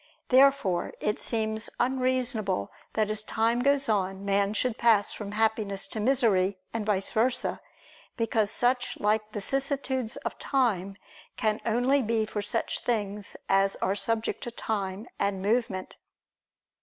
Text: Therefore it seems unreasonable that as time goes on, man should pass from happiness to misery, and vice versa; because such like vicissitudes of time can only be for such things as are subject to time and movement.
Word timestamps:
Therefore 0.29 0.93
it 0.99 1.21
seems 1.21 1.69
unreasonable 1.79 2.71
that 2.93 3.11
as 3.11 3.21
time 3.21 3.59
goes 3.59 3.87
on, 3.87 4.25
man 4.25 4.55
should 4.55 4.79
pass 4.79 5.13
from 5.13 5.33
happiness 5.33 5.85
to 5.89 5.99
misery, 5.99 6.57
and 6.73 6.87
vice 6.87 7.11
versa; 7.11 7.61
because 8.17 8.49
such 8.49 8.99
like 8.99 9.31
vicissitudes 9.31 10.17
of 10.25 10.39
time 10.39 10.95
can 11.37 11.61
only 11.67 12.01
be 12.01 12.25
for 12.25 12.41
such 12.41 12.79
things 12.79 13.37
as 13.47 13.75
are 13.75 13.93
subject 13.93 14.41
to 14.41 14.49
time 14.49 15.05
and 15.19 15.39
movement. 15.39 15.97